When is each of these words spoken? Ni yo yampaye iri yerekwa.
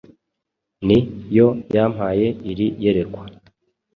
Ni 0.85 0.97
yo 1.35 1.47
yampaye 1.75 2.27
iri 2.51 2.67
yerekwa. 2.83 3.23